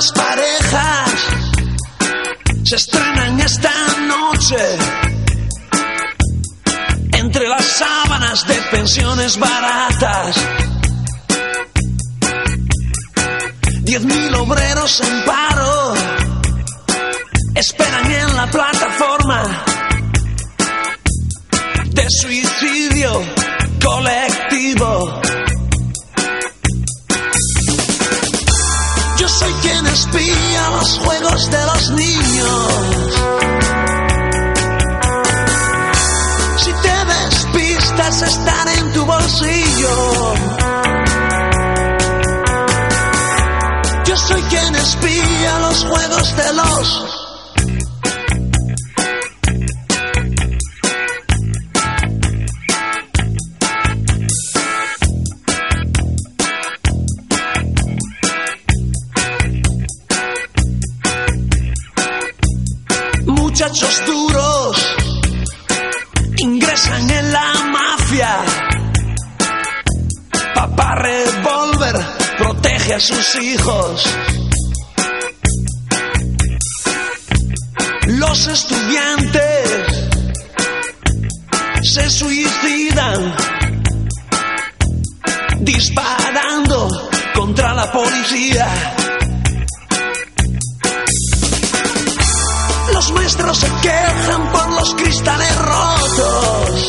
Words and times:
las 0.00 0.12
parejas 0.12 1.10
se 2.64 2.76
estrenan 2.76 3.38
esta 3.38 3.70
noche. 4.06 4.56
Entre 7.12 7.46
las 7.46 7.66
sábanas 7.66 8.46
de 8.46 8.54
pensiones 8.70 9.38
baratas, 9.38 10.36
diez 13.82 14.02
mil 14.02 14.34
obreros 14.36 15.02
en 15.02 15.24
paro 15.26 15.94
esperan 17.54 18.10
en 18.10 18.36
la 18.36 18.46
plataforma 18.50 19.64
de 21.90 22.06
suicidio 22.08 23.22
colectivo. 23.84 25.29
Quien 30.00 30.14
espía 30.14 30.70
los 30.70 30.98
juegos 30.98 31.50
de 31.50 31.66
los 31.66 31.90
niños. 31.90 33.14
Si 36.56 36.72
te 36.72 37.04
despistas, 37.04 38.22
están 38.22 38.68
en 38.68 38.92
tu 38.92 39.04
bolsillo. 39.04 40.34
Yo 44.04 44.16
soy 44.16 44.42
quien 44.42 44.74
espía 44.74 45.58
los 45.58 45.84
juegos 45.84 46.36
de 46.36 46.52
los 46.54 47.29
muchachos 63.60 64.02
duros 64.06 64.96
ingresan 66.38 67.10
en 67.10 67.30
la 67.30 67.52
mafia. 67.70 68.36
Papá 70.54 70.94
revólver 70.94 71.94
protege 72.38 72.94
a 72.94 73.00
sus 73.00 73.34
hijos. 73.34 74.16
Los 78.06 78.46
estudiantes 78.46 80.08
se 81.82 82.08
suicidan 82.08 83.34
disparando 85.60 86.88
contra 87.34 87.74
la 87.74 87.92
policía. 87.92 89.09
Maestros 93.50 93.58
se 93.58 93.88
quejan 93.88 94.52
por 94.52 94.70
los 94.74 94.94
cristales 94.94 95.56
rotos. 95.58 96.88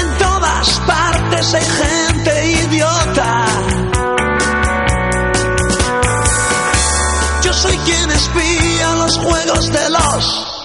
En 0.00 0.18
todas 0.18 0.80
partes 0.80 1.54
hay 1.54 1.64
gente 1.64 2.52
idiota. 2.66 3.44
Yo 7.44 7.52
soy 7.54 7.76
quien 7.78 8.10
espía 8.10 8.94
los 8.96 9.18
juegos 9.18 9.72
de 9.72 9.90
los 9.90 10.57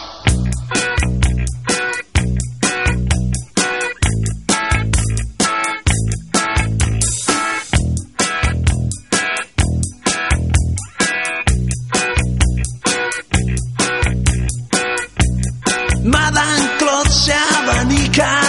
Claude 16.34 17.10
se 17.12 17.34
abanica 17.34 18.42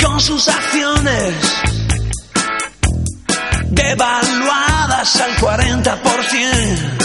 con 0.00 0.20
sus 0.20 0.46
acciones 0.48 1.34
devaluadas 3.70 5.20
al 5.20 5.36
40%. 5.36 7.04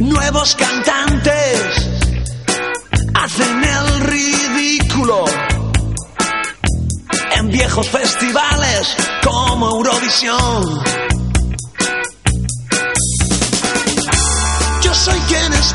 Nuevos 0.00 0.54
cantantes 0.54 1.88
hacen 3.14 3.64
el 3.64 4.00
ridículo 4.00 5.24
en 7.36 7.48
viejos 7.48 7.88
festivales 7.88 8.96
como 9.22 9.70
Eurovisión. 9.70 11.17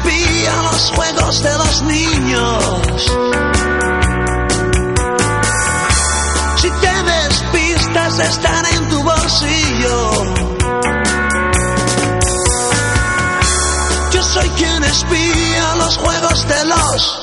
Quien 0.01 0.13
espía 0.13 0.61
los 0.63 0.91
juegos 0.91 1.43
de 1.43 1.57
los 1.57 1.81
niños. 1.83 3.17
Si 6.57 6.69
te 6.69 7.03
despistas, 7.03 8.19
están 8.19 8.65
en 8.65 8.89
tu 8.89 9.03
bolsillo. 9.03 10.23
Yo 14.11 14.23
soy 14.23 14.49
quien 14.49 14.83
espía 14.83 15.75
los 15.75 15.97
juegos 15.97 16.47
de 16.47 16.65
los 16.65 17.22